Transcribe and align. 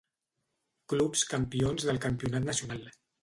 Clubs 0.93 1.25
campions 1.35 1.87
del 1.91 2.01
campionat 2.09 2.47
nacional. 2.49 2.89